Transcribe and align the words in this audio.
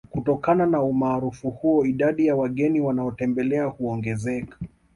Kutokana 0.09 0.65
na 0.65 0.81
Umaarufu 0.83 1.49
huo 1.49 1.85
idadi 1.85 2.25
ya 2.25 2.35
wageni 2.35 2.79
wanaotembelea 2.81 3.65
huongezeka 3.65 4.57